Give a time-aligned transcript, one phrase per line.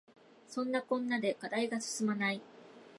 [0.47, 2.41] そんなこんなで課題が進まない